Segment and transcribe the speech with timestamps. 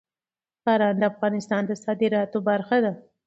[0.65, 2.91] باران د افغانستان د صادراتو برخه ده.